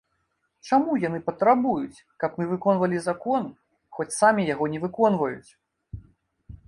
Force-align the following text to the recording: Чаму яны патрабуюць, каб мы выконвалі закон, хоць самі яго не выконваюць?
Чаму 0.67 0.95
яны 1.01 1.19
патрабуюць, 1.27 2.01
каб 2.23 2.39
мы 2.41 2.47
выконвалі 2.53 2.97
закон, 3.09 3.43
хоць 3.99 4.09
самі 4.21 4.47
яго 4.53 4.65
не 4.77 4.85
выконваюць? 4.87 5.49